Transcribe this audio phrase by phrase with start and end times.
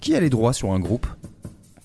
[0.00, 1.06] Qui a les droits sur un groupe?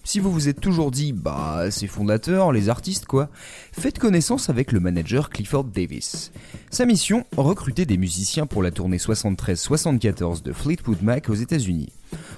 [0.04, 3.30] Si vous vous êtes toujours dit, bah, c'est fondateurs, les artistes quoi,
[3.74, 6.32] faites connaissance avec le manager Clifford Davis.
[6.72, 11.91] Sa mission, recruter des musiciens pour la tournée 73-74 de Fleetwood Mac aux États-Unis.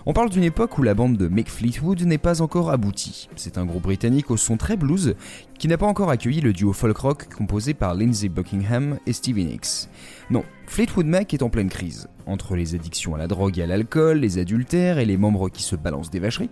[0.05, 3.29] On parle d'une époque où la bande de Mick Fleetwood n'est pas encore aboutie.
[3.35, 5.15] C'est un groupe britannique au son très blues
[5.57, 9.45] qui n'a pas encore accueilli le duo folk rock composé par Lindsey Buckingham et Stevie
[9.45, 9.89] Nicks.
[10.29, 12.07] Non, Fleetwood Mac est en pleine crise.
[12.25, 15.63] Entre les addictions à la drogue et à l'alcool, les adultères et les membres qui
[15.63, 16.49] se balancent des vacheries,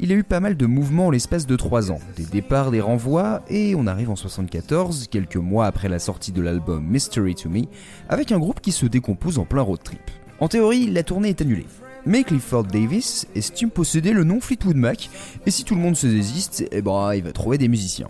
[0.00, 2.70] il y a eu pas mal de mouvements en l'espace de 3 ans, des départs,
[2.70, 7.34] des renvois, et on arrive en 74, quelques mois après la sortie de l'album Mystery
[7.34, 7.62] to Me,
[8.08, 10.00] avec un groupe qui se décompose en plein road trip.
[10.38, 11.66] En théorie, la tournée est annulée.
[12.08, 15.10] Mais Clifford Davis estime posséder le nom Fleetwood Mac,
[15.44, 18.08] et si tout le monde se désiste, eh ben, il va trouver des musiciens.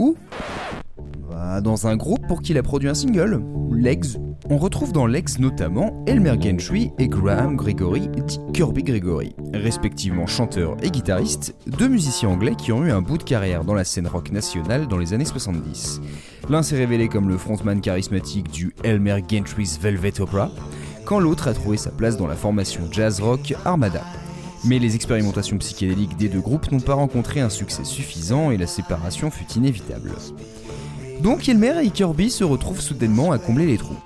[0.00, 0.16] Où
[1.62, 3.40] Dans un groupe pour qui il a produit un single,
[3.70, 4.18] Legs.
[4.50, 10.76] On retrouve dans Legs notamment Elmer Gentry et Graham Gregory, dit Kirby Gregory, respectivement chanteurs
[10.82, 14.08] et guitaristes, deux musiciens anglais qui ont eu un bout de carrière dans la scène
[14.08, 16.00] rock nationale dans les années 70.
[16.48, 20.50] L'un s'est révélé comme le frontman charismatique du Elmer Gentry's Velvet Opera,
[21.06, 24.02] quand l'autre a trouvé sa place dans la formation jazz rock Armada.
[24.64, 28.66] Mais les expérimentations psychédéliques des deux groupes n'ont pas rencontré un succès suffisant et la
[28.66, 30.10] séparation fut inévitable.
[31.22, 33.96] Donc Elmer et Kirby se retrouvent soudainement à combler les trous.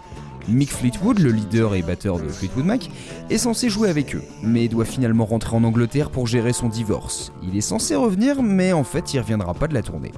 [0.47, 2.91] Mick Fleetwood, le leader et batteur de Fleetwood Mac,
[3.31, 7.33] est censé jouer avec eux, mais doit finalement rentrer en Angleterre pour gérer son divorce.
[7.43, 10.13] Il est censé revenir, mais en fait il reviendra pas de la tournée.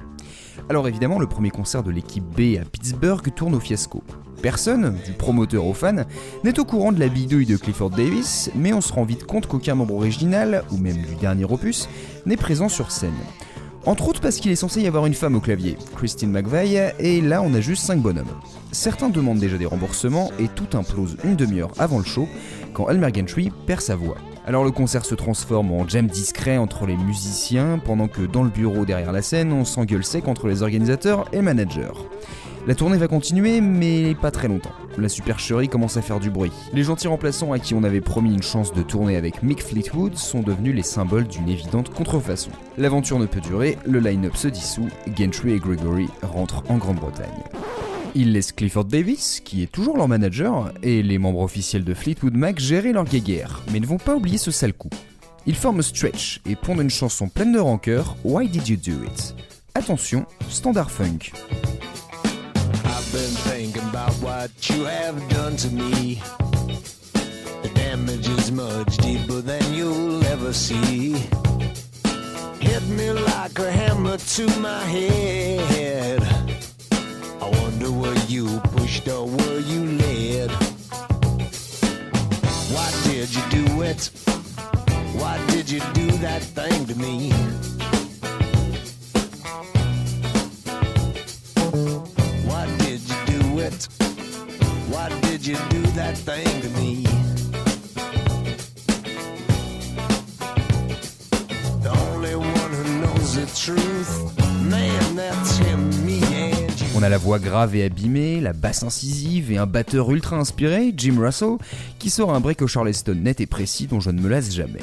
[0.69, 4.03] Alors évidemment, le premier concert de l'équipe B à Pittsburgh tourne au fiasco.
[4.43, 6.03] Personne, du promoteur aux fans,
[6.43, 9.47] n'est au courant de la bidouille de Clifford Davis, mais on se rend vite compte
[9.47, 11.87] qu'aucun membre original, ou même du dernier opus,
[12.25, 13.13] n'est présent sur scène.
[13.85, 17.21] Entre autres parce qu'il est censé y avoir une femme au clavier, Christine McVeigh, et
[17.21, 18.25] là on a juste 5 bonhommes.
[18.73, 22.27] Certains demandent déjà des remboursements et tout implose une demi-heure avant le show
[22.73, 24.17] quand Elmer Gentry perd sa voix.
[24.45, 28.49] Alors le concert se transforme en jam discret entre les musiciens pendant que dans le
[28.49, 31.93] bureau derrière la scène on s'engueule sec entre les organisateurs et managers.
[32.65, 34.71] La tournée va continuer, mais pas très longtemps.
[34.97, 36.53] La supercherie commence à faire du bruit.
[36.71, 40.15] Les gentils remplaçants à qui on avait promis une chance de tourner avec Mick Fleetwood
[40.15, 42.51] sont devenus les symboles d'une évidente contrefaçon.
[42.77, 44.87] L'aventure ne peut durer, le line-up se dissout,
[45.17, 47.43] Gentry et Gregory rentrent en Grande-Bretagne.
[48.15, 52.37] Ils laissent Clifford Davis, qui est toujours leur manager, et les membres officiels de Fleetwood
[52.37, 54.91] Mac gérer leur guéguerre, mais ne vont pas oublier ce sale coup.
[55.45, 59.35] Ils forment Stretch et pondent une chanson pleine de rancœur, Why Did You Do It?
[59.75, 61.33] Attention, standard funk.
[63.13, 66.19] Been thinking about what you have done to me.
[67.61, 71.11] The damage is much deeper than you'll ever see.
[72.59, 76.23] Hit me like a hammer to my head.
[77.39, 80.49] I wonder were you pushed or were you led?
[82.73, 84.09] Why did you do it?
[85.21, 87.31] Why did you do that thing to me?
[106.95, 110.93] On a la voix grave et abîmée, la basse incisive et un batteur ultra inspiré,
[110.95, 111.57] Jim Russell,
[111.99, 114.79] qui sort un break au Charleston net et précis dont je ne me lasse jamais.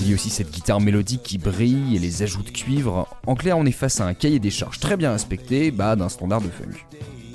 [0.00, 3.08] Il y a aussi cette guitare mélodique qui brille et les ajouts de cuivre.
[3.26, 6.08] En clair, on est face à un cahier des charges très bien respecté, bah d'un
[6.08, 6.76] standard de funk.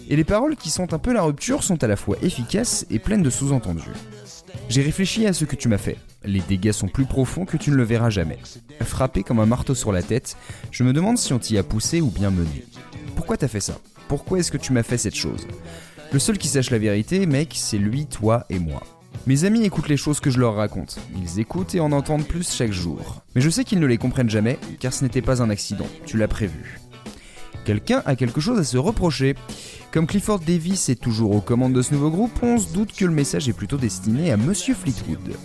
[0.09, 2.99] Et les paroles qui sentent un peu la rupture sont à la fois efficaces et
[2.99, 3.83] pleines de sous-entendus.
[4.69, 5.97] J'ai réfléchi à ce que tu m'as fait.
[6.25, 8.37] Les dégâts sont plus profonds que tu ne le verras jamais.
[8.81, 10.35] Frappé comme un marteau sur la tête,
[10.71, 12.65] je me demande si on t'y a poussé ou bien mené.
[13.15, 13.79] Pourquoi t'as fait ça?
[14.07, 15.47] Pourquoi est-ce que tu m'as fait cette chose?
[16.11, 18.81] Le seul qui sache la vérité, mec, c'est lui, toi et moi.
[19.27, 20.99] Mes amis écoutent les choses que je leur raconte.
[21.21, 23.23] Ils écoutent et en entendent plus chaque jour.
[23.35, 26.17] Mais je sais qu'ils ne les comprennent jamais, car ce n'était pas un accident, tu
[26.17, 26.79] l'as prévu.
[27.65, 29.35] Quelqu'un a quelque chose à se reprocher.
[29.91, 33.03] Comme Clifford Davis est toujours aux commandes de ce nouveau groupe, on se doute que
[33.03, 35.35] le message est plutôt destiné à Monsieur Fleetwood.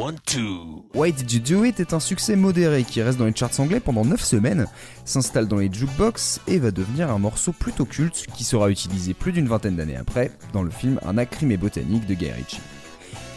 [0.00, 0.86] One, two.
[0.94, 3.80] Why Did You Do It est un succès modéré qui reste dans les charts anglais
[3.80, 4.66] pendant 9 semaines,
[5.04, 9.32] s'installe dans les jukebox et va devenir un morceau plutôt culte qui sera utilisé plus
[9.32, 12.62] d'une vingtaine d'années après dans le film Un acrimé botanique de Guy Ritchie.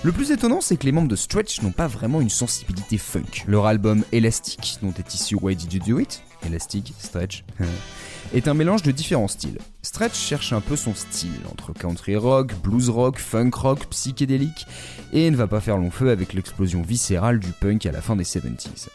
[0.03, 3.43] Le plus étonnant, c'est que les membres de Stretch n'ont pas vraiment une sensibilité funk.
[3.45, 7.43] Leur album Elastic, dont est issu Why Did You Do It Elastic, Stretch,
[8.33, 9.59] est un mélange de différents styles.
[9.81, 14.65] Stretch cherche un peu son style, entre country rock, blues rock, funk rock, psychédélique,
[15.11, 18.15] et ne va pas faire long feu avec l'explosion viscérale du punk à la fin
[18.15, 18.87] des 70s.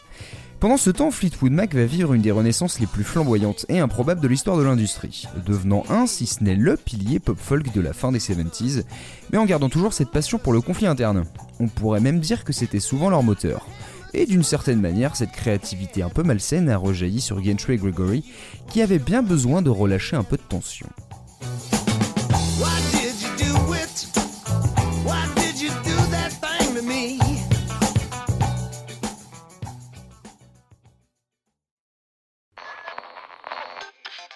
[0.59, 4.19] Pendant ce temps, Fleetwood Mac va vivre une des renaissances les plus flamboyantes et improbables
[4.19, 8.11] de l'histoire de l'industrie, devenant un, si ce n'est le pilier pop-folk de la fin
[8.11, 8.83] des 70s,
[9.31, 11.23] mais en gardant toujours cette passion pour le conflit interne.
[11.61, 13.65] On pourrait même dire que c'était souvent leur moteur.
[14.13, 18.23] Et d'une certaine manière, cette créativité un peu malsaine a rejailli sur Gentry et Gregory,
[18.69, 20.87] qui avaient bien besoin de relâcher un peu de tension.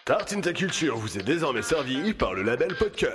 [0.05, 3.07] Tartine ta culture vous est désormais servi par le label Podcut,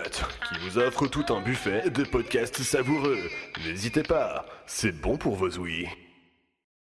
[0.49, 3.29] qui vous offre tout un buffet de podcasts savoureux.
[3.63, 5.87] N'hésitez pas, c'est bon pour vos ouïes.